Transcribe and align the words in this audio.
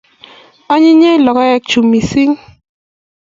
Anyinyen 0.73 1.23
logoek 1.25 1.63
chu 1.69 1.79
missing' 1.91 2.37